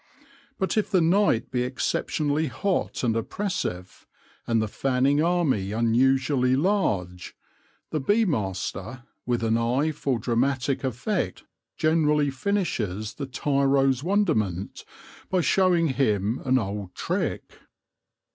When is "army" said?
5.21-5.73